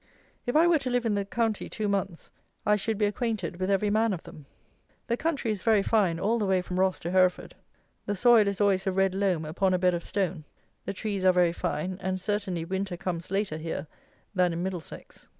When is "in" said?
1.05-1.13, 14.53-14.63